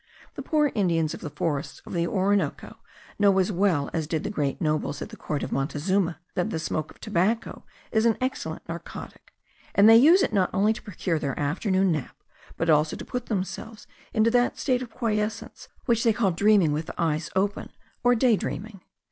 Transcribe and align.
The 0.33 0.41
poor 0.41 0.71
Indians 0.73 1.13
of 1.13 1.19
the 1.21 1.29
forests 1.29 1.79
of 1.85 1.93
the 1.93 2.07
Orinoco 2.07 2.77
know 3.19 3.37
as 3.37 3.51
well 3.51 3.91
as 3.93 4.07
did 4.07 4.23
the 4.23 4.31
great 4.31 4.59
nobles 4.59 4.99
at 4.99 5.09
the 5.09 5.15
court 5.15 5.43
of 5.43 5.51
Montezuma 5.51 6.17
that 6.33 6.49
the 6.49 6.57
smoke 6.57 6.89
of 6.89 6.99
tobacco 6.99 7.65
is 7.91 8.07
an 8.07 8.17
excellent 8.19 8.67
narcotic; 8.67 9.31
and 9.75 9.87
they 9.87 9.95
use 9.97 10.23
it 10.23 10.33
not 10.33 10.49
only 10.53 10.73
to 10.73 10.81
procure 10.81 11.19
their 11.19 11.39
afternoon 11.39 11.91
nap, 11.91 12.15
but 12.57 12.67
also 12.67 12.95
to 12.95 13.05
put 13.05 13.27
themselves 13.27 13.85
into 14.11 14.31
that 14.31 14.57
state 14.57 14.81
of 14.81 14.89
quiescence, 14.89 15.67
which 15.85 16.03
they 16.03 16.13
call 16.13 16.31
dreaming 16.31 16.71
with 16.71 16.87
the 16.87 16.95
eyes 16.97 17.29
open, 17.35 17.69
or 18.03 18.15
day 18.15 18.35
dreaming. 18.35 18.81